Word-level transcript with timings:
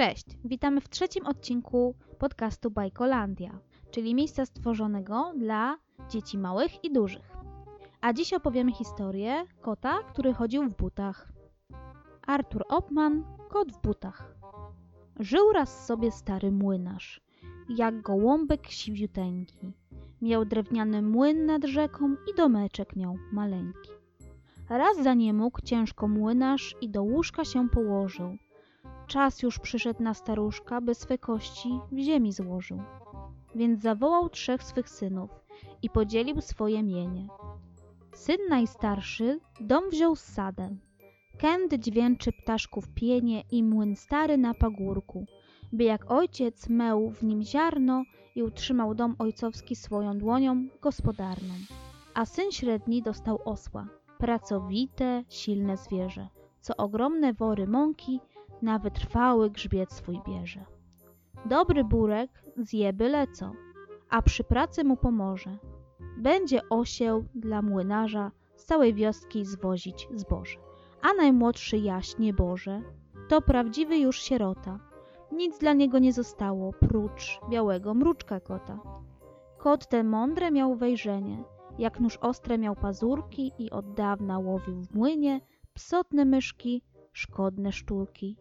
Cześć, 0.00 0.26
witamy 0.44 0.80
w 0.80 0.88
trzecim 0.88 1.26
odcinku 1.26 1.94
podcastu 2.18 2.70
Bajkolandia, 2.70 3.58
czyli 3.90 4.14
miejsca 4.14 4.46
stworzonego 4.46 5.32
dla 5.36 5.78
dzieci 6.10 6.38
małych 6.38 6.84
i 6.84 6.92
dużych. 6.92 7.36
A 8.00 8.12
dziś 8.12 8.32
opowiemy 8.32 8.72
historię 8.72 9.44
kota, 9.60 9.98
który 10.08 10.34
chodził 10.34 10.68
w 10.68 10.76
butach. 10.76 11.32
Artur 12.26 12.64
Opman, 12.68 13.24
kot 13.48 13.72
w 13.72 13.80
butach. 13.80 14.34
Żył 15.18 15.52
raz 15.52 15.86
sobie 15.86 16.10
stary 16.10 16.52
młynarz, 16.52 17.20
jak 17.68 18.02
gołąbek 18.02 18.66
siwiuteńki. 18.66 19.72
Miał 20.22 20.44
drewniany 20.44 21.02
młyn 21.02 21.46
nad 21.46 21.64
rzeką 21.64 22.16
i 22.32 22.36
domeczek 22.36 22.96
miał 22.96 23.16
maleńki. 23.32 23.90
Raz 24.68 25.02
za 25.02 25.14
nie 25.14 25.32
mógł 25.32 25.60
ciężko 25.62 26.08
młynarz 26.08 26.76
i 26.80 26.88
do 26.88 27.02
łóżka 27.02 27.44
się 27.44 27.68
położył. 27.68 28.36
Czas 29.10 29.42
już 29.42 29.58
przyszedł 29.58 30.02
na 30.02 30.14
staruszka, 30.14 30.80
by 30.80 30.94
swe 30.94 31.18
kości 31.18 31.68
w 31.92 31.98
ziemi 31.98 32.32
złożył. 32.32 32.82
Więc 33.54 33.82
zawołał 33.82 34.28
trzech 34.28 34.62
swych 34.62 34.88
synów 34.88 35.30
i 35.82 35.90
podzielił 35.90 36.40
swoje 36.40 36.82
mienie. 36.82 37.28
Syn 38.14 38.36
najstarszy 38.48 39.40
dom 39.60 39.90
wziął 39.90 40.16
z 40.16 40.20
sadem. 40.20 40.80
Kędy 41.38 41.78
dźwięczy 41.78 42.32
ptaszków 42.32 42.88
pienie 42.94 43.42
i 43.50 43.62
młyn 43.62 43.96
stary 43.96 44.38
na 44.38 44.54
pagórku, 44.54 45.26
by 45.72 45.84
jak 45.84 46.10
ojciec 46.10 46.68
meł 46.68 47.10
w 47.10 47.22
nim 47.22 47.42
ziarno 47.42 48.04
i 48.34 48.42
utrzymał 48.42 48.94
dom 48.94 49.16
ojcowski 49.18 49.76
swoją 49.76 50.18
dłonią 50.18 50.68
gospodarną. 50.82 51.54
A 52.14 52.26
syn 52.26 52.52
średni 52.52 53.02
dostał 53.02 53.38
osła, 53.44 53.86
pracowite, 54.18 55.24
silne 55.28 55.76
zwierzę, 55.76 56.28
co 56.60 56.76
ogromne 56.76 57.32
wory 57.32 57.66
mąki 57.66 58.20
na 58.62 58.78
wytrwały 58.78 59.50
grzbiet 59.50 59.92
swój 59.92 60.20
bierze. 60.26 60.64
Dobry 61.46 61.84
burek 61.84 62.42
zje 62.56 62.92
byle 62.92 63.26
co, 63.26 63.52
a 64.10 64.22
przy 64.22 64.44
pracy 64.44 64.84
mu 64.84 64.96
pomoże. 64.96 65.58
Będzie 66.18 66.68
osieł 66.68 67.24
dla 67.34 67.62
młynarza 67.62 68.30
z 68.56 68.64
całej 68.64 68.94
wioski 68.94 69.44
zwozić 69.44 70.08
zboże. 70.14 70.58
A 71.02 71.12
najmłodszy 71.12 71.78
jaśnie 71.78 72.32
Boże 72.32 72.82
to 73.28 73.42
prawdziwy 73.42 73.98
już 73.98 74.22
sierota. 74.22 74.78
Nic 75.32 75.58
dla 75.58 75.72
niego 75.72 75.98
nie 75.98 76.12
zostało, 76.12 76.72
prócz 76.72 77.40
białego 77.50 77.94
mruczka 77.94 78.40
kota. 78.40 78.80
Kot 79.58 79.88
ten 79.88 80.06
mądre 80.06 80.50
miał 80.50 80.74
wejrzenie, 80.76 81.44
jak 81.78 82.00
nóż 82.00 82.16
ostre 82.16 82.58
miał 82.58 82.76
pazurki 82.76 83.52
i 83.58 83.70
od 83.70 83.94
dawna 83.94 84.38
łowił 84.38 84.80
w 84.82 84.94
młynie 84.94 85.40
psotne 85.74 86.24
myszki, 86.24 86.82
szkodne 87.12 87.72
sztuki. 87.72 88.36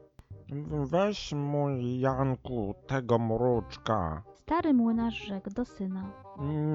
Weź 0.91 1.33
mój 1.33 1.99
Janku 1.99 2.75
tego 2.87 3.19
mruczka. 3.19 4.23
Stary 4.35 4.73
młynarz 4.73 5.25
rzekł 5.27 5.49
do 5.49 5.65
syna. 5.65 6.11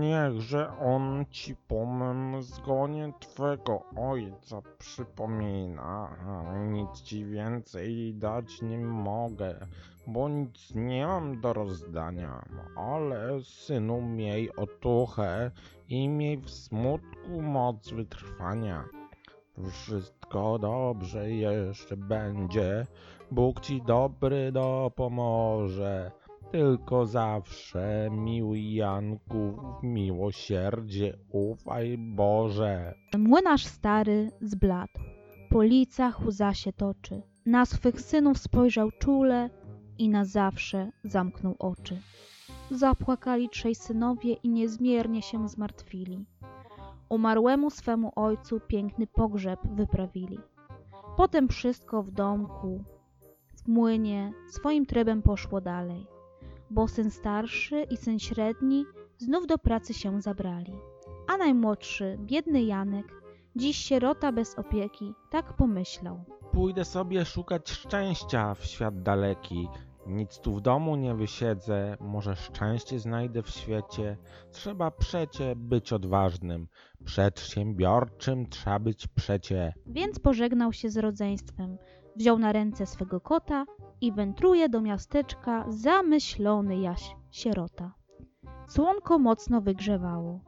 Niechże 0.00 0.78
on 0.78 1.24
ci 1.30 1.56
po 1.56 1.86
mym 1.86 2.42
zgonie 2.42 3.12
twego 3.20 3.82
ojca 3.96 4.62
przypomina. 4.78 6.16
Nic 6.72 7.02
ci 7.02 7.24
więcej 7.24 8.14
dać 8.14 8.62
nie 8.62 8.78
mogę, 8.78 9.54
bo 10.06 10.28
nic 10.28 10.74
nie 10.74 11.06
mam 11.06 11.40
do 11.40 11.52
rozdania. 11.52 12.44
Ale 12.76 13.42
synu 13.42 14.02
miej 14.02 14.56
otuchę 14.56 15.50
i 15.88 16.08
miej 16.08 16.38
w 16.38 16.50
smutku 16.50 17.42
moc 17.42 17.90
wytrwania. 17.90 18.84
Wszystko 19.70 20.58
dobrze 20.58 21.30
jeszcze 21.30 21.96
będzie, 21.96 22.86
Bóg 23.34 23.60
ci 23.60 23.82
dobry 23.82 24.52
dopomoże. 24.52 26.10
Tylko 26.52 27.06
zawsze, 27.06 28.08
miły 28.10 28.58
Janku, 28.58 29.58
w 29.80 29.82
miłosierdzie 29.82 31.16
ufaj 31.32 31.98
Boże. 31.98 32.94
Młynarz 33.18 33.64
stary 33.64 34.30
zbladł, 34.40 34.92
po 35.50 35.62
licach 35.62 36.26
łza 36.26 36.54
się 36.54 36.72
toczy. 36.72 37.22
Na 37.46 37.66
swych 37.66 38.00
synów 38.00 38.38
spojrzał 38.38 38.90
czule 38.90 39.50
i 39.98 40.08
na 40.08 40.24
zawsze 40.24 40.90
zamknął 41.04 41.56
oczy. 41.58 42.00
Zapłakali 42.70 43.48
trzej 43.48 43.74
synowie 43.74 44.32
i 44.32 44.48
niezmiernie 44.48 45.22
się 45.22 45.48
zmartwili. 45.48 46.24
Umarłemu 47.08 47.70
swemu 47.70 48.12
ojcu 48.16 48.60
piękny 48.60 49.06
pogrzeb 49.06 49.60
wyprawili. 49.74 50.38
Potem 51.16 51.48
wszystko 51.48 52.02
w 52.02 52.10
domku, 52.10 52.84
młynie, 53.66 54.32
swoim 54.48 54.86
trybem 54.86 55.22
poszło 55.22 55.60
dalej, 55.60 56.06
bo 56.70 56.88
syn 56.88 57.10
starszy 57.10 57.82
i 57.82 57.96
syn 57.96 58.18
średni 58.18 58.84
znów 59.18 59.46
do 59.46 59.58
pracy 59.58 59.94
się 59.94 60.22
zabrali. 60.22 60.72
A 61.28 61.36
najmłodszy, 61.36 62.18
biedny 62.20 62.62
Janek, 62.62 63.06
dziś 63.56 63.76
sierota 63.76 64.32
bez 64.32 64.58
opieki, 64.58 65.14
tak 65.30 65.56
pomyślał. 65.56 66.24
Pójdę 66.52 66.84
sobie 66.84 67.24
szukać 67.24 67.70
szczęścia 67.70 68.54
w 68.54 68.64
świat 68.64 69.02
daleki. 69.02 69.68
Nic 70.06 70.38
tu 70.38 70.54
w 70.54 70.60
domu 70.60 70.96
nie 70.96 71.14
wysiedzę, 71.14 71.96
może 72.00 72.36
szczęście 72.36 72.98
znajdę 72.98 73.42
w 73.42 73.48
świecie. 73.50 74.16
Trzeba 74.50 74.90
przecie 74.90 75.56
być 75.56 75.92
odważnym, 75.92 76.68
przedsiębiorczym 77.04 78.46
trzeba 78.46 78.78
być 78.78 79.06
przecie. 79.06 79.72
Więc 79.86 80.18
pożegnał 80.18 80.72
się 80.72 80.90
z 80.90 80.96
rodzeństwem, 80.96 81.78
wziął 82.16 82.38
na 82.38 82.52
ręce 82.52 82.86
swego 82.86 83.20
kota 83.20 83.64
i 84.00 84.12
wędruje 84.12 84.68
do 84.68 84.80
miasteczka 84.80 85.64
zamyślony 85.68 86.78
jaś 86.80 87.16
sierota. 87.30 87.92
Słonko 88.68 89.18
mocno 89.18 89.60
wygrzewało. 89.60 90.40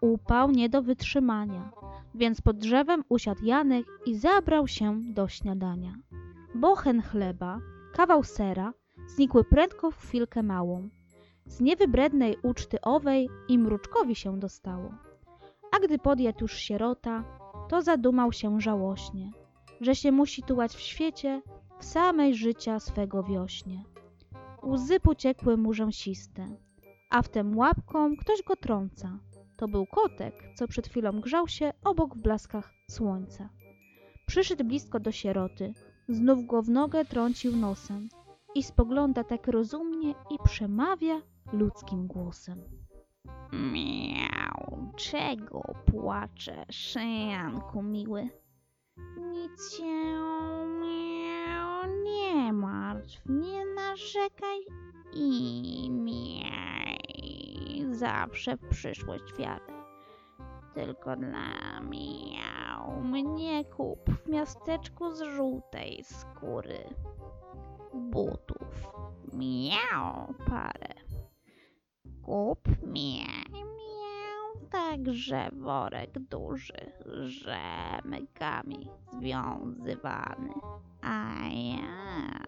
Upał 0.00 0.50
nie 0.50 0.68
do 0.68 0.82
wytrzymania, 0.82 1.72
więc 2.14 2.40
pod 2.40 2.58
drzewem 2.58 3.04
usiadł 3.08 3.44
Janek 3.44 3.86
i 4.06 4.16
zabrał 4.16 4.68
się 4.68 5.00
do 5.02 5.28
śniadania. 5.28 5.94
Bochen 6.54 7.02
chleba, 7.02 7.58
kawał 7.92 8.24
sera 8.24 8.72
znikły 9.06 9.44
prędko 9.44 9.90
w 9.90 9.96
chwilkę 9.96 10.42
małą. 10.42 10.88
Z 11.46 11.60
niewybrednej 11.60 12.36
uczty 12.42 12.80
owej 12.80 13.28
i 13.48 13.58
mruczkowi 13.58 14.14
się 14.14 14.38
dostało. 14.38 14.94
A 15.76 15.80
gdy 15.80 15.98
podjadł 15.98 16.38
już 16.40 16.56
sierota, 16.56 17.24
to 17.68 17.82
zadumał 17.82 18.32
się 18.32 18.60
żałośnie, 18.60 19.30
że 19.84 19.94
się 19.94 20.12
musi 20.12 20.42
tułać 20.42 20.72
w 20.76 20.80
świecie 20.80 21.42
w 21.78 21.84
samej 21.84 22.34
życia 22.34 22.80
swego 22.80 23.22
wiośnie. 23.22 23.84
Łzy 24.62 25.00
pociekły 25.00 25.56
mu 25.56 25.74
rzęsiste, 25.74 26.56
a 27.10 27.22
wtem 27.22 27.56
łapką 27.58 28.16
ktoś 28.16 28.42
go 28.42 28.56
trąca. 28.56 29.18
To 29.56 29.68
był 29.68 29.86
kotek, 29.86 30.34
co 30.54 30.68
przed 30.68 30.88
chwilą 30.88 31.20
grzał 31.20 31.48
się 31.48 31.72
obok 31.84 32.16
w 32.16 32.20
blaskach 32.20 32.72
słońca. 32.90 33.48
Przyszedł 34.26 34.64
blisko 34.64 35.00
do 35.00 35.12
sieroty, 35.12 35.72
znów 36.08 36.46
go 36.46 36.62
w 36.62 36.68
nogę 36.68 37.04
trącił 37.04 37.56
nosem 37.56 38.08
i 38.54 38.62
spogląda 38.62 39.24
tak 39.24 39.48
rozumnie 39.48 40.14
i 40.30 40.38
przemawia 40.44 41.20
ludzkim 41.52 42.06
głosem. 42.06 42.58
Miau, 43.52 44.92
czego 44.96 45.62
płaczesz, 45.86 46.96
Janku 47.30 47.82
miły? 47.82 48.43
Nic 48.96 49.76
się 49.76 50.14
nie 52.04 52.52
martw, 52.52 53.22
nie 53.26 53.66
narzekaj 53.66 54.60
i 55.12 55.90
miej 55.90 57.84
zawsze 57.90 58.56
przyszłość 58.56 59.34
wiarę. 59.38 59.84
Tylko 60.74 61.16
dla 61.16 61.80
miau 61.80 63.00
mnie 63.00 63.64
kup 63.64 64.10
w 64.10 64.28
miasteczku 64.28 65.14
z 65.14 65.22
żółtej 65.22 66.04
skóry 66.04 66.84
butów. 67.94 68.88
Miau 69.32 70.34
parę. 70.46 70.94
Kup 72.22 72.68
miau, 72.82 73.43
także 74.70 75.50
worek 75.52 76.18
duży, 76.18 76.92
rzemykami 77.24 78.88
związywany. 79.12 80.54
A 81.02 81.34
ja 81.48 82.44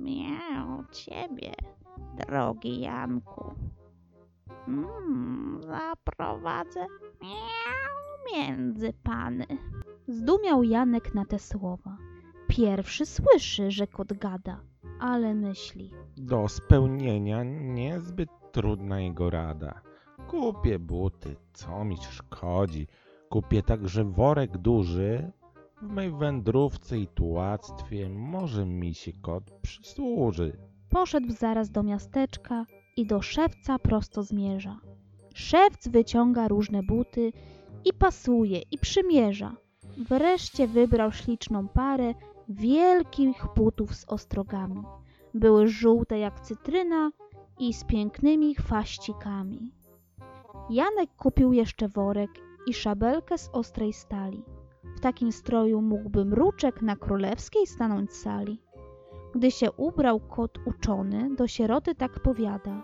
miał 0.00 0.84
ciebie, 0.92 1.54
drogi 2.18 2.80
Janku. 2.80 3.54
Mm, 4.68 5.60
zaprowadzę 5.62 6.86
miau 7.22 8.32
między 8.32 8.92
pany. 9.02 9.46
Zdumiał 10.08 10.62
Janek 10.62 11.14
na 11.14 11.24
te 11.24 11.38
słowa. 11.38 11.96
Pierwszy 12.48 13.06
słyszy, 13.06 13.70
że 13.70 13.86
kot 13.86 14.12
gada, 14.12 14.60
ale 15.00 15.34
myśli. 15.34 15.90
Do 16.16 16.48
spełnienia 16.48 17.42
niezbyt 17.44 18.30
trudna 18.52 19.00
jego 19.00 19.30
rada. 19.30 19.80
Kupię 20.30 20.78
buty, 20.78 21.36
co 21.52 21.84
mi 21.84 21.96
szkodzi. 21.96 22.86
Kupię 23.28 23.62
także 23.62 24.04
worek 24.04 24.58
duży. 24.58 25.32
W 25.82 25.92
mej 25.92 26.10
wędrówce 26.10 26.98
i 26.98 27.06
tułactwie 27.06 28.08
może 28.08 28.66
mi 28.66 28.94
się 28.94 29.12
kot 29.12 29.50
przysłuży. 29.62 30.52
Poszedł 30.90 31.32
zaraz 31.32 31.70
do 31.70 31.82
miasteczka 31.82 32.66
i 32.96 33.06
do 33.06 33.22
szewca 33.22 33.78
prosto 33.78 34.22
zmierza. 34.22 34.80
Szewc 35.34 35.88
wyciąga 35.88 36.48
różne 36.48 36.82
buty 36.82 37.32
i 37.84 37.92
pasuje 37.92 38.62
i 38.70 38.78
przymierza. 38.78 39.56
Wreszcie 40.08 40.66
wybrał 40.66 41.12
śliczną 41.12 41.68
parę 41.68 42.14
wielkich 42.48 43.46
butów 43.56 43.94
z 43.94 44.04
ostrogami. 44.08 44.82
Były 45.34 45.68
żółte 45.68 46.18
jak 46.18 46.40
cytryna 46.40 47.10
i 47.58 47.74
z 47.74 47.84
pięknymi 47.84 48.54
chwaścikami. 48.54 49.79
Janek 50.70 51.10
kupił 51.16 51.52
jeszcze 51.52 51.88
worek 51.88 52.30
i 52.66 52.74
szabelkę 52.74 53.38
z 53.38 53.50
ostrej 53.52 53.92
stali. 53.92 54.44
W 54.96 55.00
takim 55.00 55.32
stroju 55.32 55.82
mógłby 55.82 56.24
mruczek 56.24 56.82
na 56.82 56.96
królewskiej 56.96 57.66
stanąć 57.66 58.12
sali. 58.12 58.62
Gdy 59.34 59.50
się 59.50 59.72
ubrał 59.72 60.20
kot 60.20 60.58
uczony, 60.66 61.34
do 61.36 61.46
sieroty 61.46 61.94
tak 61.94 62.20
powiada. 62.20 62.82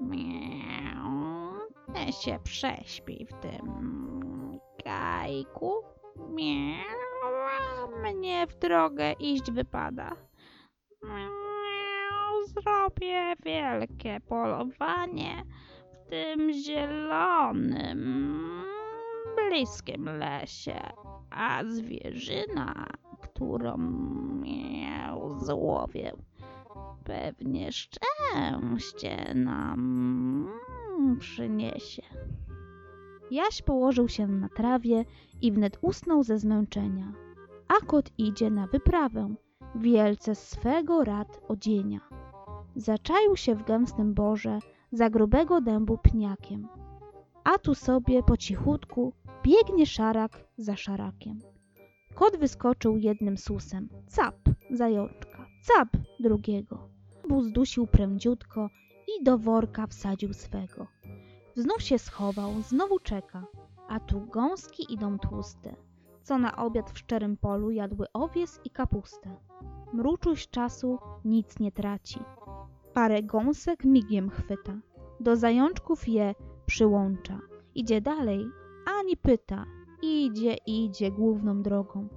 Miau, 0.00 1.52
ty 1.94 2.12
się 2.12 2.38
prześpij 2.44 3.26
w 3.26 3.34
tym 3.34 4.58
gajku. 4.84 5.72
Miau, 6.30 7.90
mnie 8.02 8.46
w 8.46 8.58
drogę 8.58 9.12
iść 9.12 9.50
wypada. 9.50 10.16
Miau, 11.02 12.44
zrobię 12.46 13.34
wielkie 13.44 14.20
polowanie 14.28 15.44
tym 16.10 16.52
zielonym, 16.52 18.02
bliskim 19.36 20.04
lesie, 20.04 20.80
a 21.30 21.64
zwierzyna, 21.64 22.86
którą 23.22 23.76
miał 24.42 25.38
złowię, 25.38 26.12
pewnie 27.04 27.72
szczęście 27.72 29.34
nam 29.34 30.48
przyniesie. 31.20 32.02
Jaś 33.30 33.62
położył 33.62 34.08
się 34.08 34.26
na 34.26 34.48
trawie 34.48 35.04
i 35.42 35.52
wnet 35.52 35.78
usnął 35.80 36.22
ze 36.22 36.38
zmęczenia, 36.38 37.12
a 37.68 37.86
kot 37.86 38.10
idzie 38.18 38.50
na 38.50 38.66
wyprawę, 38.66 39.34
wielce 39.74 40.34
swego 40.34 41.04
rad 41.04 41.40
odzienia. 41.48 42.00
Zaczaił 42.76 43.36
się 43.36 43.54
w 43.54 43.64
gęstym 43.64 44.14
borze 44.14 44.58
za 44.92 45.10
grubego 45.10 45.60
dębu 45.60 45.98
pniakiem, 45.98 46.68
a 47.44 47.58
tu 47.58 47.74
sobie 47.74 48.22
po 48.22 48.36
cichutku 48.36 49.12
biegnie 49.44 49.86
szarak 49.86 50.44
za 50.56 50.76
szarakiem. 50.76 51.38
Kot 52.14 52.36
wyskoczył 52.36 52.96
jednym 52.96 53.36
susem, 53.36 53.88
cap, 54.06 54.36
zajączka, 54.70 55.46
cap 55.62 55.88
drugiego. 56.20 56.88
Bóz 57.28 57.46
zdusił 57.46 57.86
prędziutko 57.86 58.70
i 59.08 59.24
do 59.24 59.38
worka 59.38 59.86
wsadził 59.86 60.32
swego. 60.32 60.86
Znów 61.54 61.82
się 61.82 61.98
schował, 61.98 62.52
znowu 62.62 62.98
czeka, 62.98 63.46
a 63.88 64.00
tu 64.00 64.20
gąski 64.20 64.92
idą 64.94 65.18
tłuste, 65.18 65.76
co 66.22 66.38
na 66.38 66.56
obiad 66.56 66.90
w 66.90 66.98
szczerym 66.98 67.36
polu 67.36 67.70
jadły 67.70 68.06
owies 68.12 68.60
i 68.64 68.70
kapustę. 68.70 69.36
Mruczuś 69.92 70.48
czasu 70.48 70.98
nic 71.24 71.58
nie 71.58 71.72
traci. 71.72 72.20
Parę 72.98 73.22
gąsek 73.22 73.84
migiem 73.84 74.30
chwyta, 74.30 74.80
do 75.20 75.36
zajączków 75.36 76.08
je 76.08 76.34
przyłącza. 76.66 77.38
Idzie 77.74 78.00
dalej, 78.00 78.46
ani 78.98 79.16
pyta, 79.16 79.64
idzie, 80.02 80.56
idzie 80.66 81.10
główną 81.10 81.62
drogą. 81.62 82.08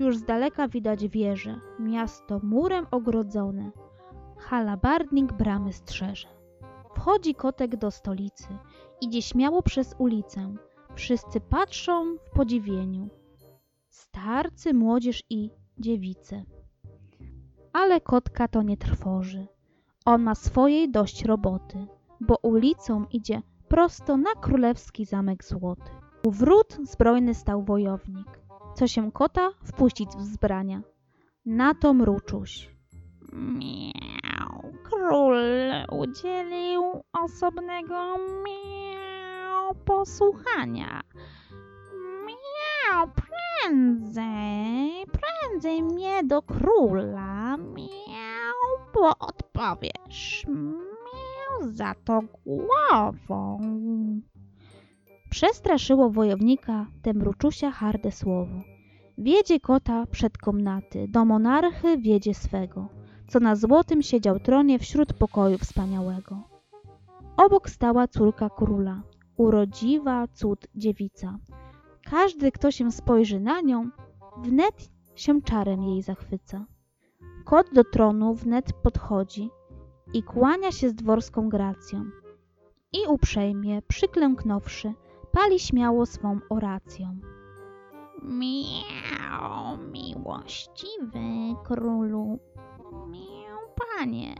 Już 0.00 0.16
z 0.16 0.24
daleka 0.24 0.68
widać 0.68 1.08
wieże, 1.08 1.60
miasto 1.80 2.40
murem 2.42 2.86
ogrodzone. 2.90 3.70
Halabardnik 4.38 5.32
bramy 5.32 5.72
strzeże. 5.72 6.28
Wchodzi 6.94 7.34
kotek 7.34 7.76
do 7.76 7.90
stolicy, 7.90 8.48
idzie 9.00 9.22
śmiało 9.22 9.62
przez 9.62 9.94
ulicę. 9.98 10.54
Wszyscy 10.94 11.40
patrzą 11.40 12.16
w 12.16 12.30
podziwieniu. 12.30 13.08
Starcy, 13.88 14.74
młodzież 14.74 15.24
i 15.30 15.50
dziewice. 15.78 16.44
Ale 17.72 18.00
kotka 18.00 18.48
to 18.48 18.62
nie 18.62 18.76
trwoży. 18.76 19.53
On 20.06 20.22
ma 20.22 20.34
swojej 20.34 20.90
dość 20.90 21.24
roboty, 21.24 21.86
bo 22.20 22.36
ulicą 22.42 23.04
idzie 23.10 23.42
prosto 23.68 24.16
na 24.16 24.34
królewski 24.34 25.04
zamek 25.04 25.44
złoty. 25.44 25.90
U 26.26 26.30
wrót 26.30 26.78
zbrojny 26.82 27.34
stał 27.34 27.62
wojownik, 27.62 28.40
co 28.74 28.86
się 28.86 29.12
kota 29.12 29.50
wpuścić 29.64 30.08
wzbrania. 30.08 30.82
Na 31.46 31.74
to 31.74 31.94
mruczuś. 31.94 32.70
Miau, 33.32 34.72
król 34.82 35.36
udzielił 35.90 36.82
osobnego 37.12 38.16
miau 38.18 39.74
posłuchania. 39.74 41.00
Miau, 42.26 43.08
prędzej, 43.08 45.04
prędzej 45.12 45.82
mnie 45.82 46.24
do 46.24 46.42
króla, 46.42 47.33
bo 48.94 49.18
odpowiesz, 49.18 50.46
miau, 50.48 51.72
za 51.72 51.94
to 52.04 52.20
głową. 52.46 53.60
Przestraszyło 55.30 56.10
wojownika 56.10 56.86
te 57.02 57.14
mruczusia 57.14 57.70
harde 57.70 58.12
słowo. 58.12 58.60
Wiedzie 59.18 59.60
kota 59.60 60.06
przed 60.06 60.38
komnaty, 60.38 61.08
do 61.08 61.24
monarchy 61.24 61.98
wiedzie 61.98 62.34
swego, 62.34 62.88
co 63.28 63.40
na 63.40 63.56
złotym 63.56 64.02
siedział 64.02 64.40
tronie 64.40 64.78
wśród 64.78 65.12
pokoju 65.12 65.58
wspaniałego. 65.58 66.42
Obok 67.36 67.70
stała 67.70 68.08
córka 68.08 68.50
króla, 68.50 69.02
urodziwa 69.36 70.28
cud 70.28 70.66
dziewica. 70.74 71.38
Każdy, 72.10 72.52
kto 72.52 72.70
się 72.70 72.90
spojrzy 72.90 73.40
na 73.40 73.60
nią, 73.60 73.90
wnet 74.42 74.90
się 75.14 75.42
czarem 75.42 75.82
jej 75.82 76.02
zachwyca. 76.02 76.66
Kot 77.44 77.66
do 77.72 77.84
tronu 77.84 78.34
wnet 78.34 78.72
podchodzi 78.72 79.50
i 80.12 80.22
kłania 80.22 80.72
się 80.72 80.88
z 80.88 80.94
dworską 80.94 81.48
gracją. 81.48 82.04
I 82.92 82.98
uprzejmie, 83.08 83.82
przyklęknąwszy, 83.82 84.94
pali 85.32 85.60
śmiało 85.60 86.06
swą 86.06 86.38
oracją. 86.48 87.18
Miau, 88.22 89.76
miłościwy 89.92 91.54
królu, 91.64 92.38
miau, 93.08 93.58
panie, 93.76 94.34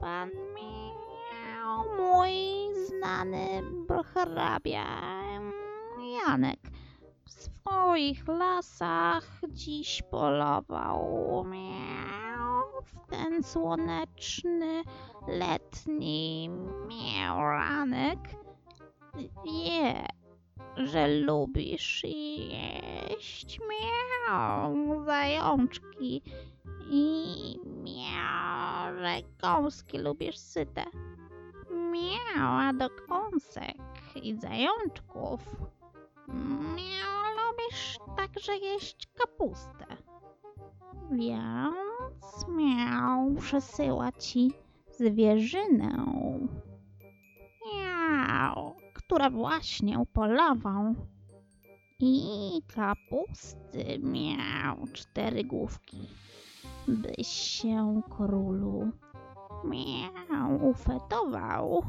pan 0.00 0.30
miau, 0.54 1.84
mój 1.96 2.32
znany 2.86 3.62
hrabia 4.04 4.86
Janek. 6.26 6.60
W 7.24 7.30
swoich 7.30 8.28
lasach 8.28 9.40
dziś 9.48 10.02
polował, 10.10 11.44
w 12.86 13.10
ten 13.10 13.42
słoneczny, 13.42 14.82
letni 15.28 16.50
miau 16.88 17.40
ranek. 17.40 18.18
Wie, 19.44 20.06
że 20.76 21.08
lubisz 21.08 22.04
jeść 22.04 23.60
miau 23.60 25.04
zajączki 25.04 26.22
i 26.90 27.58
miau, 27.64 28.94
że 28.98 29.16
gąski 29.42 29.98
lubisz 29.98 30.38
syte. 30.38 30.84
Miau, 31.70 32.58
a 32.58 32.72
do 32.72 32.88
gąsek 33.08 33.76
i 34.22 34.36
zajączków 34.40 35.40
miau, 36.28 37.22
lubisz 37.36 37.98
także 38.16 38.56
jeść 38.56 39.08
kapustę. 39.18 39.86
Więc 41.10 41.85
miau 42.48 43.34
przesyła 43.34 44.12
ci 44.12 44.52
zwierzynę. 44.98 46.06
Miau, 47.74 48.74
które 48.94 49.30
właśnie 49.30 49.98
upolował. 49.98 50.94
I 51.98 52.62
kapusty 52.74 53.98
miał 53.98 54.76
cztery 54.92 55.44
główki, 55.44 56.08
byś 56.88 57.28
się 57.28 58.00
królu 58.16 58.90
miał 59.64 60.68
ufetował. 60.68 61.82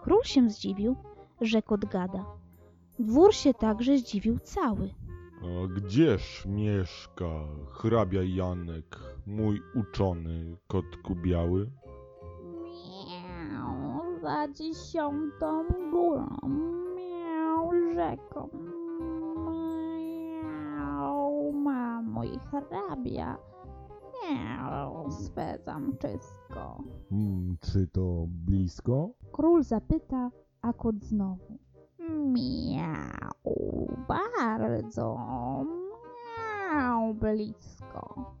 Król 0.00 0.22
się 0.24 0.50
zdziwił, 0.50 0.96
że 1.40 1.62
kot 1.62 1.84
gada. 1.84 2.24
Dwór 2.98 3.34
się 3.34 3.54
także 3.54 3.98
zdziwił 3.98 4.38
cały. 4.38 4.94
Gdzież 5.76 6.46
mieszka 6.46 7.30
hrabia 7.70 8.22
Janek, 8.22 8.98
mój 9.26 9.60
uczony 9.74 10.56
kotku 10.66 11.14
biały? 11.14 11.70
Miau, 13.52 14.20
za 14.20 14.48
dziesiątą 14.52 15.64
górą, 15.90 16.36
miau, 16.96 17.70
rzeką, 17.94 18.48
miau, 20.42 21.52
ma 21.52 22.02
mój 22.02 22.38
hrabia 22.50 23.38
Miau, 24.30 25.10
swedzam 25.10 25.92
wszystko. 25.98 26.82
Hmm, 27.10 27.56
czy 27.60 27.86
to 27.86 28.26
blisko? 28.28 29.10
Król 29.32 29.62
zapyta, 29.62 30.30
a 30.62 30.72
kot 30.72 31.04
znowu. 31.04 31.55
Miau, 32.10 33.88
bardzo, 34.08 35.16
miau, 35.16 37.14
blisko. 37.14 38.32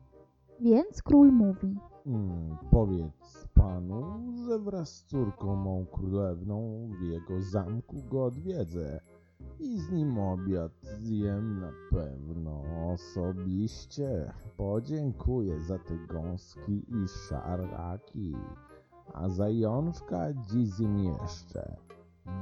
Więc 0.60 1.02
król 1.02 1.32
mówi. 1.32 1.76
Hmm, 2.04 2.56
powiedz 2.70 3.48
panu, 3.54 4.02
że 4.46 4.58
wraz 4.58 4.88
z 4.88 5.04
córką 5.04 5.56
mą 5.56 5.86
królewną 5.92 6.88
w 7.00 7.02
jego 7.02 7.42
zamku 7.42 7.96
go 8.10 8.24
odwiedzę 8.24 9.00
i 9.60 9.80
z 9.80 9.90
nim 9.90 10.18
obiad 10.18 10.72
zjem 10.82 11.60
na 11.60 11.72
pewno 11.90 12.62
osobiście. 12.92 14.32
Podziękuję 14.56 15.60
za 15.60 15.78
te 15.78 15.96
gąski 15.96 16.84
i 16.88 17.08
szaraki, 17.08 18.36
a 19.14 19.28
zajączka 19.28 20.32
dziś 20.32 20.68
zjem 20.68 20.98
jeszcze. 20.98 21.85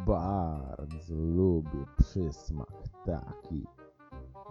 Bardzo 0.06 1.14
lubię 1.14 1.84
przysmak 1.98 2.88
taki. 3.04 3.66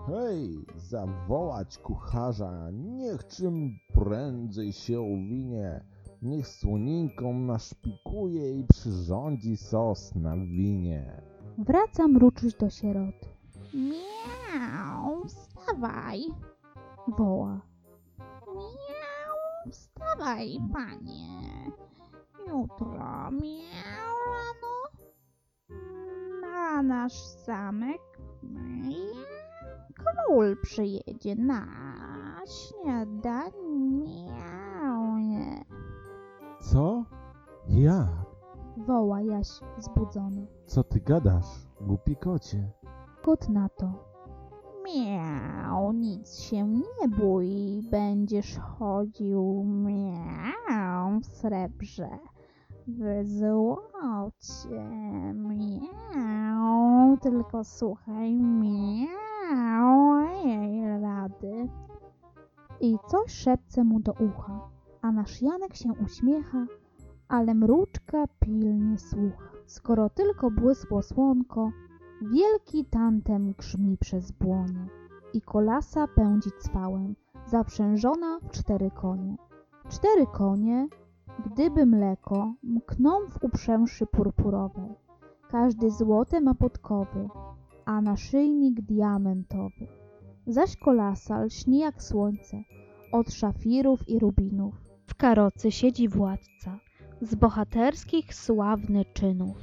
Hej, 0.08 0.66
zawołać 0.76 1.78
kucharza, 1.78 2.72
niech 2.72 3.28
czym 3.28 3.80
prędzej 3.94 4.74
się 4.74 5.02
uwinie, 5.02 5.84
niech 6.22 6.48
słoninką 6.48 7.34
naszpikuje 7.34 8.60
i 8.60 8.64
przyrządzi 8.64 9.58
sos 9.58 10.16
na 10.16 10.38
winie. 10.38 11.22
Wraca 11.58 12.08
mruczuś 12.08 12.54
do 12.56 12.70
sieroty. 12.70 13.28
Miau, 13.74 15.26
wstawaj, 15.26 16.22
woła. 17.18 17.62
Miau, 18.56 19.72
wstawaj, 19.72 20.60
panie. 20.74 21.42
Jutro, 22.48 23.32
miau, 23.32 24.13
na 26.64 26.84
nasz 26.84 27.24
zamek 27.46 28.02
król 29.98 30.58
przyjedzie 30.62 31.36
na 31.36 31.66
śniadanie. 32.46 33.54
Co? 36.60 37.06
Ja? 37.68 38.08
Woła 38.78 39.22
Jaś 39.22 39.48
zbudzony. 39.78 40.48
Co 40.66 40.84
ty 40.84 41.00
gadasz, 41.00 41.68
głupi 41.82 42.16
kocie? 42.16 42.72
Kot 43.22 43.50
na 43.50 43.70
to. 43.70 44.14
Miau, 44.86 45.92
nic 45.92 46.40
się 46.40 46.68
nie 46.68 47.08
bój, 47.20 47.82
będziesz 47.92 48.58
chodził 48.58 49.64
miau 49.66 51.20
w 51.20 51.26
srebrze, 51.26 52.10
w 52.88 53.28
złocie, 53.28 54.84
miau, 55.34 57.18
tylko 57.18 57.64
słuchaj 57.64 58.36
miau 58.36 60.20
jej 60.46 61.02
rady. 61.02 61.70
I 62.80 62.98
coś 63.08 63.32
szepce 63.32 63.84
mu 63.84 64.00
do 64.00 64.12
ucha, 64.12 64.70
a 65.02 65.12
nasz 65.12 65.42
Janek 65.42 65.76
się 65.76 65.90
uśmiecha, 66.06 66.66
ale 67.28 67.54
mruczka 67.54 68.24
pilnie 68.40 68.98
słucha. 69.00 69.50
Skoro 69.66 70.10
tylko 70.10 70.52
błysło 70.52 71.02
słonko, 71.02 71.72
Wielki 72.32 72.86
tantem 72.86 73.54
grzmi 73.54 73.98
przez 73.98 74.32
błonie 74.32 74.88
i 75.34 75.42
kolasa 75.42 76.08
pędzi 76.08 76.50
cwałem, 76.60 77.16
zaprzężona 77.46 78.40
w 78.40 78.52
cztery 78.52 78.92
konie. 78.92 79.36
Cztery 79.90 80.26
konie, 80.34 80.88
gdyby 81.46 81.86
mleko, 81.86 82.54
mkną 82.64 83.12
w 83.30 83.44
uprzęszy 83.44 84.06
purpurowej. 84.06 84.96
Każdy 85.50 85.92
złote 85.92 86.42
ma 86.42 86.54
podkowy, 86.56 87.30
a 87.86 88.02
naszyjnik 88.02 88.82
diamentowy. 88.82 89.88
Zaś 90.48 90.78
kolasa 90.78 91.42
lśni 91.42 91.80
jak 91.80 92.04
słońce, 92.04 92.64
od 93.12 93.32
szafirów 93.34 94.10
i 94.10 94.20
rubinów. 94.20 94.76
W 95.06 95.16
karocy 95.16 95.72
siedzi 95.72 96.08
władca, 96.08 96.80
z 97.22 97.36
bohaterskich 97.36 98.36
sławny 98.36 99.06
czynów. 99.14 99.58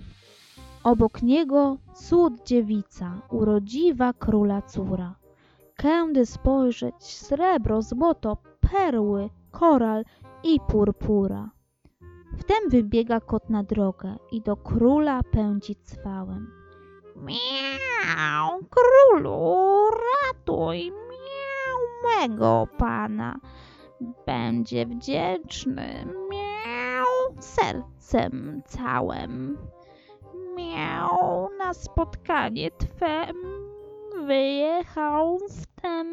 Obok 0.84 1.22
niego 1.22 1.76
cud 1.94 2.46
dziewica, 2.46 3.22
urodziwa 3.30 4.12
króla 4.12 4.62
córa. 4.62 5.14
Kędy 5.76 6.26
spojrzeć, 6.26 6.94
srebro, 7.04 7.82
złoto, 7.82 8.36
perły, 8.60 9.30
koral 9.50 10.04
i 10.44 10.60
purpura. 10.68 11.50
Wtem 12.38 12.70
wybiega 12.70 13.20
kot 13.20 13.50
na 13.50 13.62
drogę 13.62 14.16
i 14.32 14.40
do 14.40 14.56
króla 14.56 15.20
pędzi 15.30 15.76
cwałem. 15.84 16.52
Miau, 17.16 18.60
królu, 18.70 19.90
ratuj, 19.90 20.90
miau, 20.90 21.78
mego 22.04 22.66
pana. 22.78 23.40
Będzie 24.26 24.86
wdzięczny, 24.86 26.06
miau, 26.30 27.34
sercem 27.40 28.62
całym 28.66 29.58
miał 30.56 31.48
na 31.58 31.74
spotkanie 31.74 32.70
Twem, 32.70 33.36
wyjechał 34.26 35.38
wtem, 35.38 36.08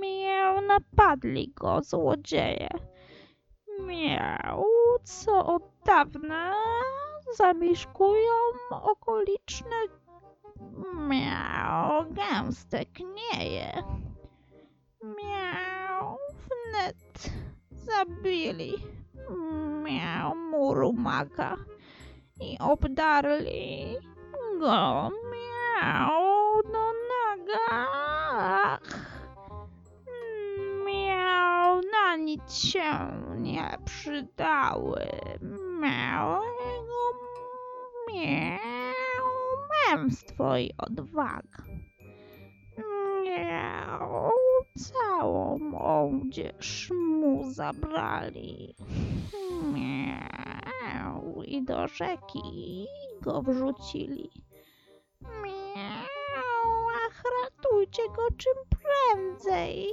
miał 0.00 0.60
napadli 0.60 1.52
go 1.56 1.82
złodzieje. 1.82 2.68
Miał, 3.86 4.64
co 5.04 5.46
od 5.46 5.62
dawna 5.84 6.54
zamieszkują 7.36 8.34
okoliczne 8.70 9.76
miał 11.08 12.04
gęste 12.10 12.84
knieje. 12.86 13.82
Miał 15.02 16.16
wnet 16.48 17.30
zabili 17.70 18.74
miał 19.82 20.34
muru 20.36 20.92
maka 20.92 21.56
i 22.40 22.58
obdarli 22.60 23.96
go 24.60 25.10
miał 25.32 26.62
do 26.62 26.92
nogach. 27.10 29.07
Nic 32.28 32.74
nie 33.36 33.78
przydały. 33.84 35.06
Miał 35.80 36.42
jego 36.72 37.12
miał 38.14 39.26
męstwo 39.70 40.58
i 40.58 40.70
odwaga. 40.78 41.62
Miał 43.24 44.30
całą 44.78 45.58
odzież 45.78 46.90
mu 46.90 47.50
zabrali. 47.50 48.74
Miał 49.74 51.42
i 51.42 51.62
do 51.62 51.88
rzeki 51.88 52.86
go 53.22 53.42
wrzucili. 53.42 54.30
Ratujcie 57.68 58.02
go 58.16 58.22
czym 58.36 58.54
prędzej. 58.70 59.88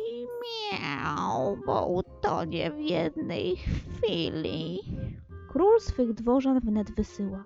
Miał, 0.73 1.57
bo 1.65 1.87
utonie 1.87 2.71
w 2.71 2.79
jednej 2.79 3.55
chwili. 3.55 4.79
Król 5.49 5.79
swych 5.79 6.13
dworzan 6.13 6.59
wnet 6.59 6.95
wysyła, 6.95 7.43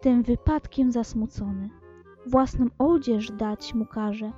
tym 0.00 0.22
wypadkiem 0.22 0.92
zasmucony. 0.92 1.70
Własną 2.26 2.66
odzież 2.78 3.30
dać 3.32 3.74
mu 3.74 3.86
każe, 3.86 4.32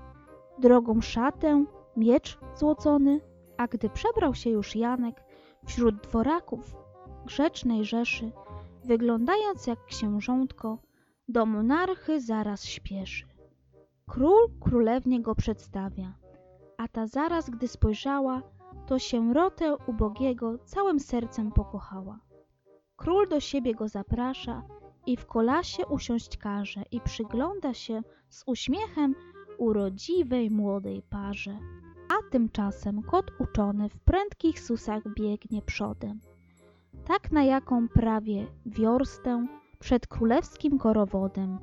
drogą 0.58 1.00
szatę, 1.00 1.64
miecz 1.96 2.38
złocony. 2.56 3.20
A 3.56 3.66
gdy 3.66 3.90
przebrał 3.90 4.34
się 4.34 4.50
już 4.50 4.76
Janek 4.76 5.24
wśród 5.66 5.96
dworaków 5.96 6.76
grzecznej 7.26 7.84
rzeszy, 7.84 8.32
wyglądając 8.84 9.66
jak 9.66 9.84
księżątko, 9.84 10.78
do 11.28 11.46
monarchy 11.46 12.20
zaraz 12.20 12.64
śpieszy. 12.64 13.33
Król 14.06 14.48
królewnie 14.60 15.22
go 15.22 15.34
przedstawia, 15.34 16.14
a 16.78 16.88
ta 16.88 17.06
zaraz, 17.06 17.50
gdy 17.50 17.68
spojrzała, 17.68 18.42
to 18.86 18.98
się 18.98 19.34
rotę 19.34 19.76
ubogiego 19.86 20.58
całym 20.58 21.00
sercem 21.00 21.52
pokochała. 21.52 22.18
Król 22.96 23.28
do 23.28 23.40
siebie 23.40 23.74
go 23.74 23.88
zaprasza 23.88 24.62
i 25.06 25.16
w 25.16 25.26
kolasie 25.26 25.86
usiąść 25.86 26.36
każe 26.36 26.82
i 26.90 27.00
przygląda 27.00 27.74
się 27.74 28.02
z 28.28 28.44
uśmiechem 28.46 29.14
urodziwej 29.58 30.50
młodej 30.50 31.02
parze. 31.02 31.58
A 32.08 32.30
tymczasem 32.30 33.02
kot 33.02 33.30
uczony 33.38 33.88
w 33.88 33.98
prędkich 33.98 34.60
susach 34.60 35.02
biegnie 35.16 35.62
przodem. 35.62 36.20
Tak 37.04 37.32
na 37.32 37.44
jaką 37.44 37.88
prawie 37.88 38.46
wiorstę 38.66 39.46
przed 39.78 40.06
królewskim 40.06 40.78
korowodem 40.78 41.58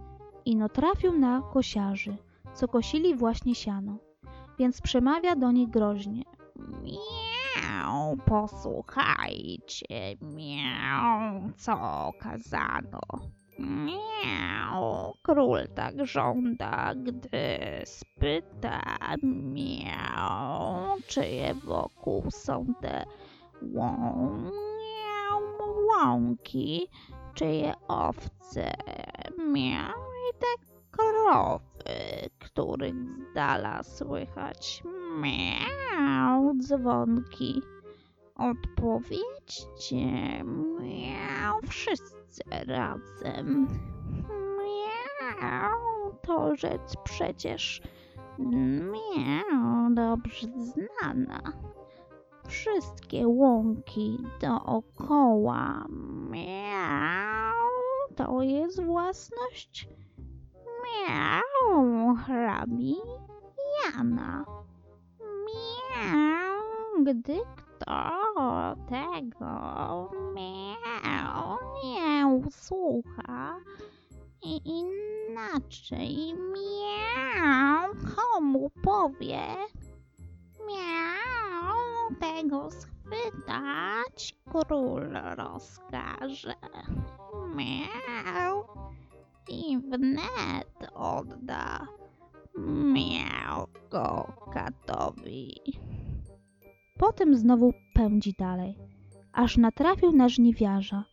ino 0.46 0.70
trafił 0.70 1.20
na 1.20 1.42
kosiarzy, 1.54 2.18
co 2.54 2.68
kosili 2.68 3.16
właśnie 3.16 3.56
siano, 3.56 3.98
więc 4.60 4.82
przemawia 4.82 5.36
do 5.36 5.52
nich 5.52 5.70
groźnie. 5.70 6.24
Miau, 6.84 8.18
posłuchajcie, 8.26 10.16
miau, 10.22 11.42
co 11.58 12.12
kazano. 12.20 13.02
Miau, 13.60 15.14
król 15.22 15.68
tak 15.76 16.06
żąda, 16.08 16.94
gdy 16.96 17.60
spyta, 17.86 18.82
miau, 19.24 20.98
czyje 21.08 21.54
wokół 21.54 22.24
są 22.32 22.66
te 22.82 23.06
miau, 23.62 25.42
łąki, 25.88 26.88
czyje 27.34 27.74
owce, 27.88 28.74
miau, 29.38 30.02
i 30.30 30.34
te 30.40 30.48
krowy, 30.92 31.71
których 32.54 32.96
z 32.96 33.34
dala 33.34 33.84
słychać 33.84 34.84
miau 35.22 36.54
dzwonki. 36.54 37.62
Odpowiedzcie 38.36 40.06
miau 40.80 41.62
wszyscy 41.68 42.44
razem. 42.68 43.68
Miau 45.42 46.14
to 46.22 46.56
rzecz 46.56 46.94
przecież 47.04 47.82
miau 48.40 49.94
dobrze 49.94 50.48
znana. 50.58 51.42
Wszystkie 52.48 53.28
łąki 53.28 54.18
dookoła 54.42 55.86
miau 56.30 57.72
to 58.16 58.42
jest 58.42 58.84
własność 58.84 59.88
miau 60.84 61.51
hrabi 62.16 62.96
Jana. 63.78 64.46
Miau, 65.46 67.04
gdy 67.04 67.40
kto 67.56 68.76
tego 68.90 69.56
miau 70.36 71.58
nie 71.84 72.28
usłucha 72.28 73.60
i 74.44 74.62
inaczej 74.66 76.36
miau 76.54 77.94
komu 78.16 78.70
powie 78.84 79.46
miau 80.68 82.16
tego 82.20 82.72
schwytać 82.72 84.36
król 84.52 85.10
rozkaże 85.36 86.56
miau 87.56 88.81
i 89.50 89.78
wnet 89.80 90.92
odda 90.94 91.88
miał 92.94 93.68
go 93.92 94.34
katowi. 94.54 95.62
Potem 97.00 97.36
znowu 97.36 97.74
pędzi 97.94 98.34
dalej, 98.40 98.78
aż 99.34 99.58
natrafił 99.58 100.12
na 100.12 100.30
żniwiarza 100.30 101.04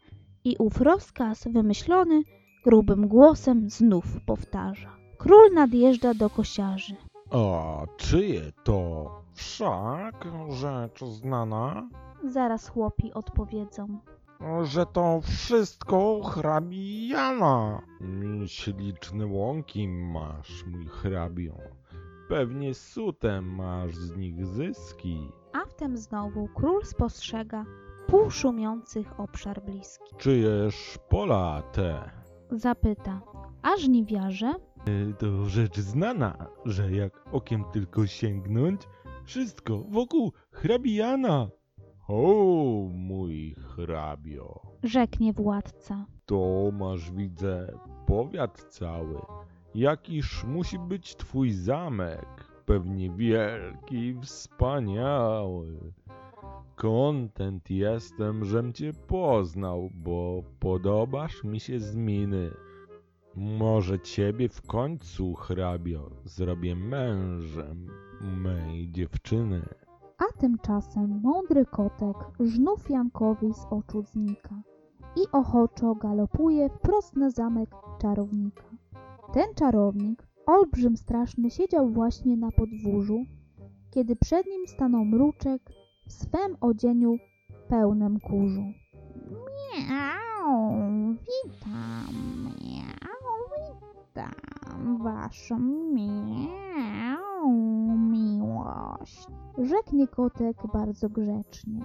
i 0.45 0.57
ów 0.59 0.81
rozkaz 0.81 1.49
wymyślony 1.53 2.23
grubym 2.65 3.09
głosem 3.09 3.71
znów 3.71 4.05
powtarza. 4.27 4.97
Król 5.19 5.53
nadjeżdża 5.55 6.15
do 6.15 6.31
kosiarzy. 6.31 6.95
A 7.31 7.83
czyje 7.97 8.53
to? 8.65 9.11
Wszak 9.35 10.29
rzecz 10.51 11.05
znana, 11.05 11.89
Zaraz 12.25 12.69
chłopi 12.69 13.13
odpowiedzą. 13.13 13.99
Że 14.63 14.87
to 14.87 15.21
wszystko 15.21 16.23
hrabi 16.23 17.09
Jana. 17.09 17.83
Śliczne 18.47 19.27
łąki 19.27 19.89
masz, 19.89 20.65
mój 20.67 20.87
hrabio. 20.87 21.55
Pewnie 22.29 22.75
sutem 22.75 23.55
masz 23.55 23.97
z 23.97 24.17
nich 24.17 24.47
zyski. 24.47 25.29
A 25.53 25.65
wtem 25.67 25.97
znowu 25.97 26.49
król 26.55 26.85
spostrzega 26.85 27.65
pół 28.07 28.31
szumiących 28.31 29.21
obszar 29.21 29.63
bliski. 29.63 30.17
Czyjeż 30.17 30.99
pola 31.09 31.63
te? 31.73 32.11
Zapyta, 32.51 33.21
a 33.63 33.77
żniwiarze 33.77 34.55
To 35.19 35.45
rzecz 35.45 35.79
znana, 35.79 36.47
że 36.65 36.93
jak 36.93 37.13
okiem 37.33 37.65
tylko 37.73 38.07
sięgnąć, 38.07 38.81
wszystko 39.25 39.79
wokół 39.79 40.33
hrabijana. 40.51 41.49
O, 42.09 42.89
mój 42.95 43.55
hrabio, 43.55 44.61
rzeknie 44.83 45.33
władca. 45.33 46.07
to 46.27 46.71
masz 46.73 47.11
widzę 47.13 47.79
powiat 48.07 48.67
cały. 48.71 49.21
Jakiż 49.75 50.45
musi 50.45 50.79
być 50.79 51.17
twój 51.17 51.51
zamek, 51.53 52.45
pewnie 52.67 53.11
wielki 53.11 53.97
i 53.97 54.21
wspaniały. 54.21 55.93
Kontent 56.77 57.71
jestem, 57.71 58.45
żem 58.45 58.73
cię 58.73 58.93
poznał, 59.07 59.91
bo 59.95 60.43
podobasz 60.61 61.45
mi 61.45 61.61
się 61.61 61.81
z 61.81 61.97
miny. 61.97 62.51
Może 63.35 64.01
ciebie 64.01 64.49
w 64.49 64.63
końcu, 64.63 65.35
hrabio, 65.35 66.11
zrobię 66.25 66.77
mężem 66.77 67.87
mej 68.21 68.91
dziewczyny. 68.91 69.63
A 70.19 70.39
tymczasem 70.39 71.21
mądry 71.23 71.67
kotek 71.67 72.17
żnów 72.41 72.91
Jankowi 72.91 73.55
z 73.55 73.67
oczu 73.71 74.03
znika 74.03 74.63
i 75.17 75.21
ochoczo 75.33 75.95
galopuje 75.95 76.69
wprost 76.69 77.17
na 77.17 77.31
zamek 77.31 77.71
czarownika. 78.01 78.65
Ten 79.33 79.55
czarownik, 79.55 80.27
olbrzym 80.47 80.97
straszny, 80.97 81.51
siedział 81.51 81.89
właśnie 81.89 82.37
na 82.37 82.51
podwórzu, 82.51 83.25
kiedy 83.91 84.17
przed 84.17 84.47
nim 84.47 84.67
stanął 84.67 85.05
mruczek 85.05 85.63
w 86.07 86.13
swem 86.13 86.57
odzieniu 86.61 87.17
pełnym 87.69 88.21
kurzu. 88.21 88.65
Miau, 89.75 90.73
witam, 91.27 92.15
miau, 92.65 93.35
witam 93.59 94.99
waszą 94.99 95.59
miau 95.95 97.78
miłość. 98.69 99.27
Rzeknie 99.59 100.09
kotek 100.09 100.57
bardzo 100.73 101.09
grzecznie, 101.09 101.85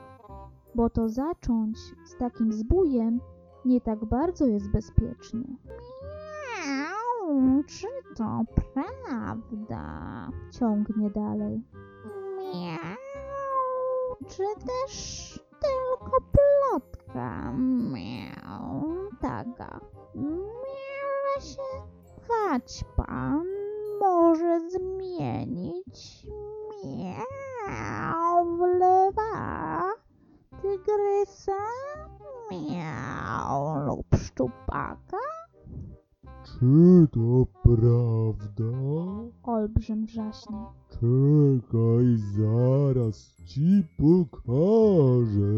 bo 0.76 0.90
to 0.90 1.10
zacząć 1.10 1.78
z 2.06 2.18
takim 2.18 2.54
zbójem 2.54 3.20
nie 3.66 3.82
tak 3.82 4.06
bardzo 4.06 4.46
jest 4.46 4.72
bezpiecznie. 4.72 5.58
Miau, 6.68 7.64
czy 7.64 7.88
to 8.16 8.42
prawda? 8.56 10.30
Ciągnie 10.52 11.10
dalej. 11.10 11.62
Miau, 12.38 14.18
czy 14.28 14.44
też 14.68 15.40
tylko 15.62 16.18
plotka? 16.32 17.54
Miau, 17.54 18.84
taka. 19.22 19.80
Miau, 20.16 21.42
się 21.42 21.62
wać 22.28 22.86
pan 22.96 23.44
może 24.04 24.70
zmienić 24.70 26.28
miau 26.86 28.46
w 28.58 28.60
lewa, 28.80 29.94
tygrysa, 30.62 31.62
miau 32.52 33.86
lub 33.86 34.06
szczupaka. 34.16 35.18
Czy 36.44 37.08
to 37.12 37.46
prawda? 37.64 38.78
Olbrzym 39.44 40.06
wrzaśnie. 40.06 40.66
Czekaj, 40.90 42.18
zaraz 42.18 43.36
ci 43.46 43.84
pokażę. 43.98 45.54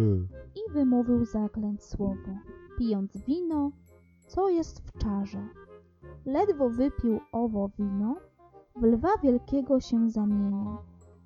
i 0.55 0.73
wymówił 0.73 1.25
zaklęć 1.25 1.83
słowo, 1.83 2.31
pijąc 2.77 3.17
wino, 3.17 3.71
co 4.27 4.49
jest 4.49 4.79
w 4.79 4.97
czarze. 4.97 5.47
Ledwo 6.25 6.69
wypił 6.69 7.19
owo 7.31 7.69
wino, 7.79 8.15
w 8.75 8.83
lwa 8.83 9.17
wielkiego 9.23 9.79
się 9.79 10.09
zamienia, 10.09 10.77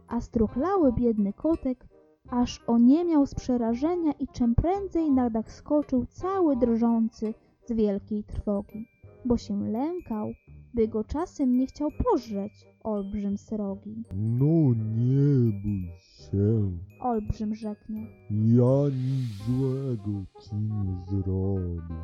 a 0.09 0.21
struchlały 0.21 0.93
biedny 0.93 1.33
kotek, 1.33 1.87
aż 2.29 2.63
oniemiał 2.67 3.25
z 3.25 3.35
przerażenia 3.35 4.11
i 4.19 4.27
czym 4.27 4.55
prędzej 4.55 5.11
na 5.11 5.29
dach 5.29 5.51
skoczył 5.51 6.05
cały 6.05 6.55
drżący 6.57 7.33
z 7.67 7.71
wielkiej 7.73 8.23
trwogi, 8.23 8.85
bo 9.25 9.37
się 9.37 9.61
lękał, 9.69 10.31
by 10.73 10.87
go 10.87 11.03
czasem 11.03 11.57
nie 11.57 11.67
chciał 11.67 11.89
pożreć 12.03 12.53
olbrzym 12.83 13.37
srogi. 13.37 14.03
No 14.15 14.73
nie 14.75 15.51
bój 15.63 15.89
się, 15.99 16.71
Olbrzym 17.01 17.55
rzeknie. 17.55 18.07
ja 18.29 18.83
nic 18.89 19.45
złego 19.47 20.25
ci 20.41 20.55
nie 20.55 21.05
zrobię. 21.23 21.95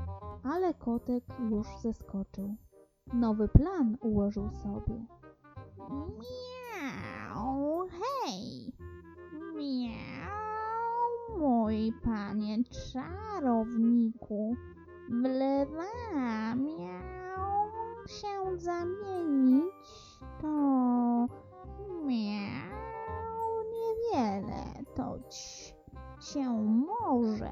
Ale 0.44 0.74
kotek 0.74 1.24
już 1.50 1.68
zeskoczył. 1.82 2.56
Nowy 3.14 3.48
plan 3.48 3.98
ułożył 4.02 4.50
sobie. 4.52 5.06
Miau, 6.20 7.65
panie 11.92 12.58
czarowniku, 12.64 14.56
w 15.10 15.24
lewa 15.24 16.56
miał 16.56 17.72
się 18.08 18.58
zamienić, 18.58 20.20
to 20.42 20.48
miau 22.06 23.64
niewiele 23.74 24.84
toć 24.96 25.76
cię 26.20 26.50
może 26.88 27.52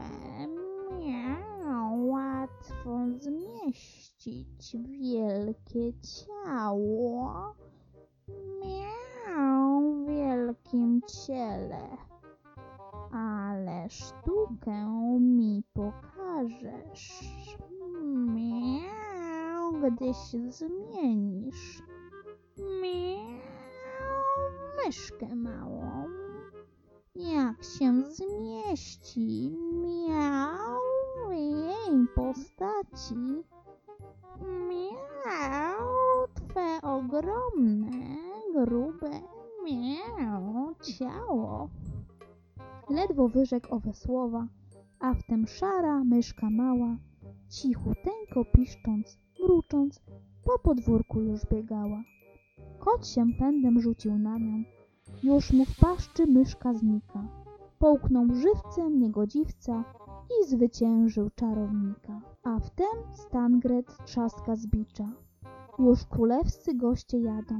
miał 0.99 2.07
łatwo 2.07 2.99
zmieścić 3.19 4.77
wielkie 5.01 5.93
ciało. 6.01 6.42
Się 20.33 20.51
zmienisz. 20.51 21.81
Miał 22.81 24.23
myszkę 24.85 25.35
małą. 25.35 26.07
Jak 27.15 27.63
się 27.63 28.03
zmieści 28.11 29.57
miał 29.73 30.79
w 31.29 31.31
jej 31.31 32.07
postaci. 32.15 33.43
Miał 34.69 35.87
twe 36.33 36.79
ogromne, 36.81 37.91
grube 38.53 39.21
miał 39.65 40.75
ciało. 40.81 41.69
Ledwo 42.89 43.29
wyrzekł 43.29 43.75
owe 43.75 43.93
słowa, 43.93 44.47
a 44.99 45.13
wtem 45.13 45.47
szara 45.47 46.03
myszka 46.03 46.49
mała, 46.49 46.97
cichuteńko 47.49 48.45
piszcząc, 48.45 49.17
mrucząc, 49.39 50.01
po 50.45 50.59
podwórku 50.59 51.21
już 51.21 51.45
biegała. 51.45 52.03
Kot 52.79 53.07
się 53.07 53.25
pędem 53.39 53.81
rzucił 53.81 54.17
na 54.17 54.37
nią, 54.37 54.63
już 55.23 55.53
mu 55.53 55.65
w 55.65 55.79
paszczy 55.79 56.27
myszka 56.27 56.73
znika. 56.73 57.27
Połknął 57.79 58.25
żywcem 58.33 58.99
niegodziwca 58.99 59.83
i 60.29 60.47
zwyciężył 60.47 61.29
czarownika. 61.35 62.21
A 62.43 62.59
wtem 62.59 63.13
Stangret 63.13 63.97
trzaska 64.05 64.55
z 64.55 64.67
bicza. 64.67 65.09
Już 65.79 66.05
królewscy 66.05 66.75
goście 66.75 67.19
jadą. 67.19 67.59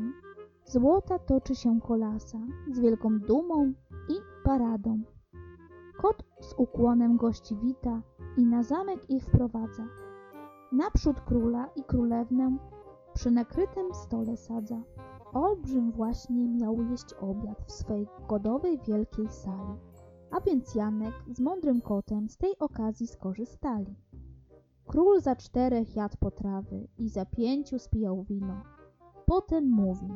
Złota 0.66 1.20
toczy 1.20 1.56
się 1.56 1.82
kolasa 1.82 2.40
z 2.72 2.80
wielką 2.80 3.20
dumą 3.20 3.74
i 4.10 4.14
paradą. 4.44 5.02
Kot 5.98 6.24
z 6.40 6.54
ukłonem 6.58 7.18
gości 7.18 7.56
wita 7.56 8.02
i 8.38 8.46
na 8.46 8.64
zamek 8.64 9.10
ich 9.10 9.24
wprowadza. 9.24 9.84
Naprzód 10.72 11.22
króla 11.22 11.70
i 11.76 11.84
królewnę 11.84 12.58
przy 13.14 13.32
nakrytym 13.32 13.94
stole 13.94 14.38
sadza. 14.38 14.82
Olbrzym 15.34 15.92
właśnie 15.92 16.48
miał 16.50 16.82
jeść 16.82 17.14
obiad 17.14 17.64
w 17.68 17.72
swej 17.72 18.08
godowej 18.28 18.80
wielkiej 18.88 19.30
sali, 19.30 19.80
a 20.32 20.42
więc 20.42 20.76
Janek 20.76 21.14
z 21.32 21.40
mądrym 21.40 21.82
kotem 21.82 22.30
z 22.30 22.38
tej 22.38 22.60
okazji 22.60 23.08
skorzystali. 23.08 23.96
Król 24.88 25.22
za 25.22 25.36
czterech 25.36 25.96
jadł 25.96 26.18
potrawy 26.20 26.88
i 26.98 27.10
za 27.10 27.26
pięciu 27.26 27.80
spijał 27.80 28.24
wino. 28.24 28.64
Potem 29.26 29.70
mówi, 29.70 30.14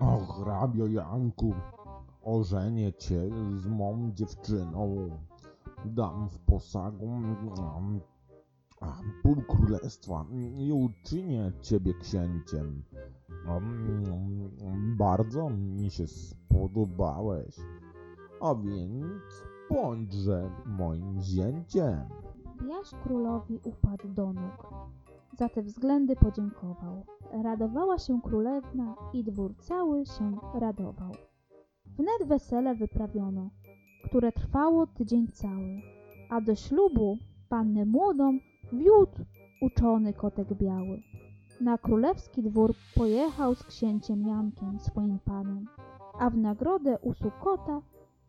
O 0.00 0.16
hrabio 0.16 0.86
Janku, 0.86 1.54
ożenię 2.22 2.92
cię 2.92 3.30
z 3.56 3.66
mą 3.66 4.10
dziewczyną. 4.14 5.10
Dam 5.84 6.28
w 6.28 6.38
posagu 6.38 7.06
mm, 7.06 8.00
pół 9.22 9.36
królestwa 9.48 10.26
i 10.58 10.72
uczynię 10.72 11.52
ciebie 11.62 11.94
księciem. 11.94 12.82
Mm, 13.46 14.96
Bardzo 14.96 15.50
mi 15.50 15.90
się 15.90 16.06
spodobałeś, 16.06 17.56
a 18.40 18.54
więc 18.54 19.42
bądźże 19.70 20.50
moim 20.66 21.20
zięciem. 21.20 21.98
Jaś 22.68 22.90
królowi 23.02 23.58
upadł 23.64 24.08
do 24.08 24.32
nóg. 24.32 24.66
Za 25.38 25.48
te 25.48 25.62
względy 25.62 26.16
podziękował. 26.16 27.06
Radowała 27.42 27.98
się 27.98 28.20
królewna 28.22 28.94
i 29.12 29.24
dwór 29.24 29.54
cały 29.56 30.06
się 30.06 30.38
radował. 30.54 31.12
Wnet 31.86 32.28
wesele 32.28 32.74
wyprawiono, 32.74 33.50
które 34.04 34.32
trwało 34.32 34.86
tydzień 34.86 35.28
cały, 35.28 35.82
a 36.30 36.40
do 36.40 36.54
ślubu 36.54 37.18
pannę 37.48 37.84
młodą 37.84 38.38
wiódł 38.72 39.24
uczony 39.62 40.12
kotek 40.12 40.54
biały. 40.54 41.02
Na 41.60 41.78
królewski 41.78 42.42
dwór 42.42 42.74
pojechał 42.94 43.54
z 43.54 43.62
księciem 43.62 44.22
Jankiem, 44.22 44.80
swoim 44.80 45.18
panem, 45.18 45.66
a 46.18 46.30
w 46.30 46.36
nagrodę 46.36 46.98
usług 46.98 47.38
kota 47.38 47.82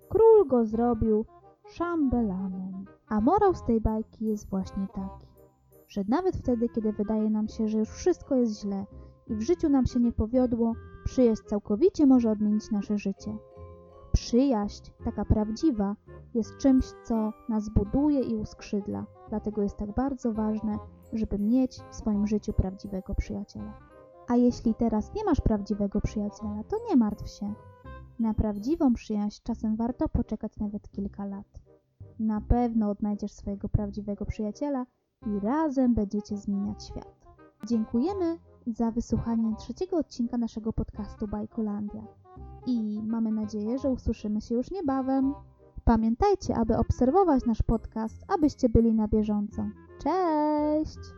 król 0.09 0.47
go 0.47 0.65
zrobił 0.65 1.25
szambelanem. 1.69 2.85
A 3.07 3.21
morał 3.21 3.53
z 3.53 3.63
tej 3.63 3.81
bajki 3.81 4.25
jest 4.25 4.49
właśnie 4.49 4.87
taki, 4.95 5.27
że 5.87 6.03
nawet 6.07 6.35
wtedy, 6.35 6.69
kiedy 6.69 6.93
wydaje 6.93 7.29
nam 7.29 7.47
się, 7.47 7.67
że 7.67 7.77
już 7.77 7.89
wszystko 7.89 8.35
jest 8.35 8.61
źle 8.61 8.85
i 9.27 9.35
w 9.35 9.41
życiu 9.41 9.69
nam 9.69 9.85
się 9.85 9.99
nie 9.99 10.11
powiodło, 10.11 10.73
przyjaźń 11.05 11.43
całkowicie 11.45 12.05
może 12.05 12.31
odmienić 12.31 12.71
nasze 12.71 12.97
życie. 12.97 13.37
Przyjaźń, 14.19 14.83
taka 15.05 15.25
prawdziwa, 15.25 15.95
jest 16.33 16.57
czymś, 16.57 16.85
co 17.03 17.33
nas 17.49 17.69
buduje 17.69 18.21
i 18.21 18.35
uskrzydla. 18.35 19.05
Dlatego 19.29 19.61
jest 19.61 19.77
tak 19.77 19.95
bardzo 19.95 20.33
ważne, 20.33 20.77
żeby 21.13 21.39
mieć 21.39 21.79
w 21.91 21.95
swoim 21.95 22.27
życiu 22.27 22.53
prawdziwego 22.53 23.15
przyjaciela. 23.15 23.79
A 24.27 24.35
jeśli 24.35 24.75
teraz 24.75 25.13
nie 25.13 25.23
masz 25.23 25.41
prawdziwego 25.41 26.01
przyjaciela, 26.01 26.63
to 26.63 26.77
nie 26.89 26.95
martw 26.95 27.29
się. 27.29 27.53
Na 28.19 28.33
prawdziwą 28.33 28.93
przyjaźń 28.93 29.41
czasem 29.43 29.75
warto 29.75 30.09
poczekać 30.09 30.57
nawet 30.57 30.89
kilka 30.91 31.25
lat. 31.25 31.59
Na 32.19 32.41
pewno 32.41 32.89
odnajdziesz 32.89 33.31
swojego 33.31 33.69
prawdziwego 33.69 34.25
przyjaciela 34.25 34.85
i 35.25 35.39
razem 35.39 35.93
będziecie 35.93 36.37
zmieniać 36.37 36.83
świat. 36.83 37.25
Dziękujemy 37.67 38.37
za 38.67 38.91
wysłuchanie 38.91 39.55
trzeciego 39.55 39.97
odcinka 39.97 40.37
naszego 40.37 40.73
podcastu 40.73 41.27
Bajkolandia 41.27 42.03
i 42.65 43.01
mamy 43.03 43.31
nadzieję, 43.31 43.79
że 43.79 43.89
usłyszymy 43.89 44.41
się 44.41 44.55
już 44.55 44.71
niebawem. 44.71 45.33
Pamiętajcie, 45.83 46.55
aby 46.55 46.77
obserwować 46.77 47.45
nasz 47.45 47.61
podcast, 47.61 48.25
abyście 48.27 48.69
byli 48.69 48.93
na 48.93 49.07
bieżąco. 49.07 49.69
Cześć! 50.03 51.13